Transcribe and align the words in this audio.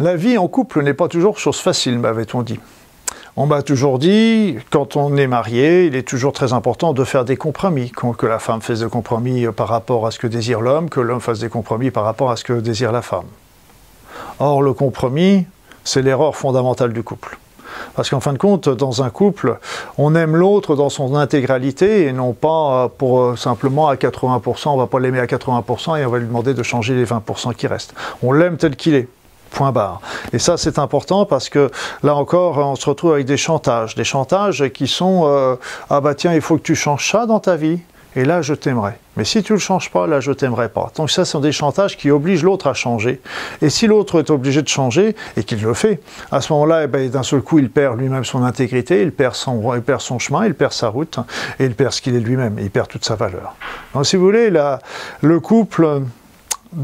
La 0.00 0.16
vie 0.16 0.38
en 0.38 0.48
couple 0.48 0.82
n'est 0.82 0.94
pas 0.94 1.08
toujours 1.08 1.38
chose 1.38 1.60
facile, 1.60 1.98
m'avait-on 1.98 2.40
dit. 2.40 2.58
On 3.36 3.44
m'a 3.44 3.60
toujours 3.60 3.98
dit, 3.98 4.56
quand 4.70 4.96
on 4.96 5.14
est 5.18 5.26
marié, 5.26 5.84
il 5.84 5.94
est 5.94 6.08
toujours 6.08 6.32
très 6.32 6.54
important 6.54 6.94
de 6.94 7.04
faire 7.04 7.26
des 7.26 7.36
compromis, 7.36 7.92
que 8.16 8.26
la 8.26 8.38
femme 8.38 8.62
fasse 8.62 8.80
des 8.80 8.88
compromis 8.88 9.46
par 9.54 9.68
rapport 9.68 10.06
à 10.06 10.10
ce 10.10 10.18
que 10.18 10.26
désire 10.26 10.62
l'homme, 10.62 10.88
que 10.88 11.00
l'homme 11.00 11.20
fasse 11.20 11.40
des 11.40 11.50
compromis 11.50 11.90
par 11.90 12.04
rapport 12.04 12.30
à 12.30 12.36
ce 12.36 12.44
que 12.44 12.54
désire 12.54 12.92
la 12.92 13.02
femme. 13.02 13.26
Or, 14.38 14.62
le 14.62 14.72
compromis, 14.72 15.44
c'est 15.84 16.00
l'erreur 16.00 16.34
fondamentale 16.34 16.94
du 16.94 17.02
couple. 17.02 17.36
Parce 17.94 18.08
qu'en 18.08 18.20
fin 18.20 18.32
de 18.32 18.38
compte, 18.38 18.70
dans 18.70 19.02
un 19.02 19.10
couple, 19.10 19.58
on 19.98 20.14
aime 20.14 20.34
l'autre 20.34 20.76
dans 20.76 20.88
son 20.88 21.14
intégralité 21.14 22.06
et 22.06 22.14
non 22.14 22.32
pas 22.32 22.88
pour 22.88 23.36
simplement 23.36 23.88
à 23.88 23.96
80%, 23.96 24.70
on 24.70 24.76
va 24.78 24.86
pas 24.86 24.98
l'aimer 24.98 25.20
à 25.20 25.26
80% 25.26 26.00
et 26.00 26.06
on 26.06 26.10
va 26.10 26.18
lui 26.18 26.26
demander 26.26 26.54
de 26.54 26.62
changer 26.62 26.94
les 26.94 27.04
20% 27.04 27.54
qui 27.54 27.66
restent. 27.66 27.94
On 28.22 28.32
l'aime 28.32 28.56
tel 28.56 28.76
qu'il 28.76 28.94
est. 28.94 29.08
Et 30.32 30.38
ça, 30.38 30.56
c'est 30.56 30.78
important 30.78 31.26
parce 31.26 31.48
que 31.48 31.70
là 32.02 32.14
encore, 32.14 32.58
on 32.58 32.76
se 32.76 32.88
retrouve 32.88 33.12
avec 33.12 33.26
des 33.26 33.36
chantages. 33.36 33.94
Des 33.94 34.04
chantages 34.04 34.68
qui 34.70 34.86
sont 34.86 35.22
euh, 35.24 35.56
Ah 35.90 36.00
bah 36.00 36.14
tiens, 36.14 36.34
il 36.34 36.40
faut 36.40 36.56
que 36.56 36.62
tu 36.62 36.74
changes 36.74 37.10
ça 37.10 37.26
dans 37.26 37.40
ta 37.40 37.56
vie. 37.56 37.80
Et 38.16 38.24
là, 38.24 38.42
je 38.42 38.54
t'aimerai. 38.54 38.94
Mais 39.16 39.24
si 39.24 39.42
tu 39.42 39.52
ne 39.52 39.58
le 39.58 39.60
changes 39.60 39.90
pas, 39.90 40.08
là, 40.08 40.18
je 40.18 40.32
t'aimerai 40.32 40.68
pas. 40.68 40.90
Donc 40.96 41.10
ça, 41.10 41.24
ce 41.24 41.32
sont 41.32 41.40
des 41.40 41.52
chantages 41.52 41.96
qui 41.96 42.10
obligent 42.10 42.42
l'autre 42.42 42.66
à 42.66 42.74
changer. 42.74 43.20
Et 43.62 43.70
si 43.70 43.86
l'autre 43.86 44.18
est 44.18 44.30
obligé 44.30 44.62
de 44.62 44.68
changer, 44.68 45.14
et 45.36 45.44
qu'il 45.44 45.60
le 45.62 45.74
fait, 45.74 46.00
à 46.32 46.40
ce 46.40 46.52
moment-là, 46.52 46.84
eh 46.84 46.86
ben, 46.88 47.08
d'un 47.08 47.22
seul 47.22 47.40
coup, 47.40 47.60
il 47.60 47.70
perd 47.70 48.00
lui-même 48.00 48.24
son 48.24 48.42
intégrité, 48.42 49.02
il 49.02 49.12
perd 49.12 49.36
son, 49.36 49.74
il 49.74 49.82
perd 49.82 50.00
son 50.00 50.18
chemin, 50.18 50.44
il 50.44 50.54
perd 50.54 50.72
sa 50.72 50.88
route, 50.88 51.20
et 51.60 51.66
il 51.66 51.74
perd 51.74 51.92
ce 51.92 52.02
qu'il 52.02 52.16
est 52.16 52.20
lui-même, 52.20 52.56
il 52.58 52.70
perd 52.70 52.88
toute 52.88 53.04
sa 53.04 53.14
valeur. 53.14 53.54
Donc 53.94 54.06
si 54.06 54.16
vous 54.16 54.24
voulez, 54.24 54.50
le 55.20 55.40
couple, 55.40 56.02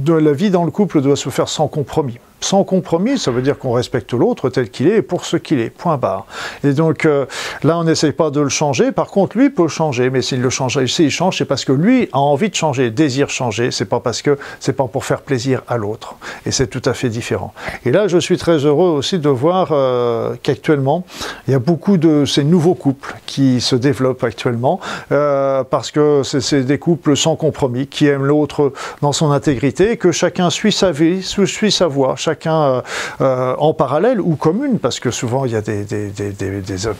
la 0.06 0.32
vie 0.32 0.50
dans 0.50 0.64
le 0.64 0.70
couple 0.70 1.00
doit 1.00 1.16
se 1.16 1.28
faire 1.30 1.48
sans 1.48 1.66
compromis. 1.66 2.18
Sans 2.46 2.62
compromis, 2.62 3.18
ça 3.18 3.32
veut 3.32 3.42
dire 3.42 3.58
qu'on 3.58 3.72
respecte 3.72 4.12
l'autre 4.12 4.50
tel 4.50 4.70
qu'il 4.70 4.86
est 4.86 4.98
et 4.98 5.02
pour 5.02 5.24
ce 5.24 5.36
qu'il 5.36 5.58
est, 5.58 5.68
point 5.68 5.96
barre. 5.96 6.26
Et 6.62 6.74
donc 6.74 7.04
euh, 7.04 7.26
là, 7.64 7.76
on 7.76 7.82
n'essaye 7.82 8.12
pas 8.12 8.30
de 8.30 8.40
le 8.40 8.48
changer. 8.48 8.92
Par 8.92 9.08
contre, 9.08 9.36
lui 9.36 9.50
peut 9.50 9.66
changer, 9.66 10.10
mais 10.10 10.22
s'il 10.22 10.40
le 10.40 10.48
change, 10.48 10.86
s'il 10.86 11.10
change, 11.10 11.38
c'est 11.38 11.44
parce 11.44 11.64
que 11.64 11.72
lui 11.72 12.08
a 12.12 12.20
envie 12.20 12.48
de 12.48 12.54
changer, 12.54 12.92
désire 12.92 13.30
changer. 13.30 13.72
C'est 13.72 13.86
pas 13.86 13.98
parce 13.98 14.22
que 14.22 14.38
c'est 14.60 14.74
pas 14.74 14.86
pour 14.86 15.04
faire 15.04 15.22
plaisir 15.22 15.62
à 15.66 15.76
l'autre. 15.76 16.14
Et 16.46 16.52
c'est 16.52 16.68
tout 16.68 16.82
à 16.84 16.94
fait 16.94 17.08
différent. 17.08 17.52
Et 17.84 17.90
là, 17.90 18.06
je 18.06 18.16
suis 18.16 18.36
très 18.36 18.58
heureux 18.58 18.90
aussi 18.90 19.18
de 19.18 19.28
voir 19.28 19.70
euh, 19.72 20.36
qu'actuellement, 20.40 21.04
il 21.48 21.50
y 21.50 21.54
a 21.54 21.58
beaucoup 21.58 21.96
de 21.96 22.24
ces 22.26 22.44
nouveaux 22.44 22.76
couples 22.76 23.16
qui 23.26 23.60
se 23.60 23.74
développent 23.74 24.22
actuellement 24.22 24.78
euh, 25.10 25.64
parce 25.64 25.90
que 25.90 26.22
c'est 26.22 26.62
des 26.62 26.78
couples 26.78 27.16
sans 27.16 27.34
compromis 27.34 27.88
qui 27.88 28.06
aiment 28.06 28.24
l'autre 28.24 28.72
dans 29.02 29.12
son 29.12 29.32
intégrité, 29.32 29.96
que 29.96 30.12
chacun 30.12 30.48
suit 30.48 30.70
sa 30.70 30.92
vie, 30.92 31.24
suit 31.24 31.72
sa 31.72 31.88
voie 31.88 32.14
euh, 32.46 32.82
euh, 33.20 33.54
en 33.58 33.72
parallèle 33.74 34.20
ou 34.20 34.36
commune, 34.36 34.78
parce 34.78 35.00
que 35.00 35.10
souvent 35.10 35.44
il 35.44 35.52
y 35.52 35.56
a 35.56 35.60
des, 35.60 35.86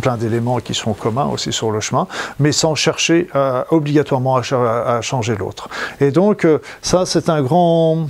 plein 0.01 0.17
d'éléments 0.17 0.59
qui 0.61 0.75
sont 0.75 0.95
communs 0.95 1.27
aussi 1.27 1.53
sur 1.53 1.71
le 1.71 1.81
chemin, 1.81 2.07
mais 2.39 2.53
sans 2.53 2.75
chercher 2.75 3.29
euh, 3.35 3.63
obligatoirement 3.71 4.37
à, 4.37 5.01
changer 5.01 5.37
l'autre. 5.37 5.69
Et 6.01 6.11
donc 6.11 6.47
ça, 6.83 7.07
c'est 7.07 7.29
un 7.29 7.43
grand 7.43 8.09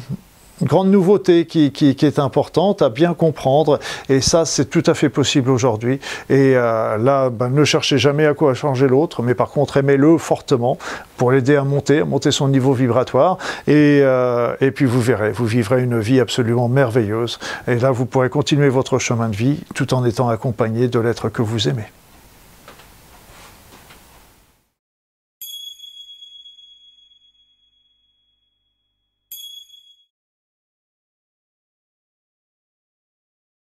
grande 0.62 0.90
nouveauté 0.90 1.46
qui, 1.46 1.66
est 1.78 2.18
importante 2.18 2.82
à 2.82 2.88
bien 2.88 3.14
comprendre 3.14 3.78
et 4.08 4.20
ça 4.20 4.44
c'est 4.44 4.66
tout 4.66 4.82
à 4.86 4.94
fait 4.94 5.08
possible 5.08 5.50
aujourd'hui 5.50 6.00
et 6.30 6.54
là 6.54 7.30
ben, 7.30 7.48
ne 7.50 7.64
cherchez 7.64 7.98
jamais 7.98 8.26
à 8.26 8.34
quoi 8.34 8.54
changer 8.54 8.88
l'autre 8.88 9.22
mais 9.22 9.34
par 9.34 9.50
contre 9.50 9.76
aimez-le 9.76 10.18
fortement 10.18 10.78
pour 11.16 11.32
l'aider 11.32 11.56
à 11.56 11.64
monter, 11.64 12.00
à 12.00 12.04
monter 12.04 12.30
son 12.30 12.48
niveau 12.48 12.72
vibratoire. 12.72 13.38
Et, 13.66 14.00
euh, 14.02 14.54
et 14.60 14.70
puis 14.70 14.84
vous 14.84 15.00
verrez, 15.00 15.32
vous 15.32 15.46
vivrez 15.46 15.82
une 15.82 15.98
vie 15.98 16.20
absolument 16.20 16.68
merveilleuse. 16.68 17.38
Et 17.68 17.76
là, 17.76 17.90
vous 17.90 18.06
pourrez 18.06 18.28
continuer 18.28 18.68
votre 18.68 18.98
chemin 18.98 19.28
de 19.28 19.36
vie 19.36 19.60
tout 19.74 19.94
en 19.94 20.04
étant 20.04 20.28
accompagné 20.28 20.88
de 20.88 20.98
l'être 20.98 21.28
que 21.28 21.42
vous 21.42 21.68
aimez. 21.68 21.86